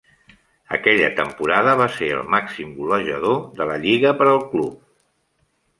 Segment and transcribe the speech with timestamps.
[0.77, 4.83] Aquella temporada va ser el màxim golejador de la lliga per al club.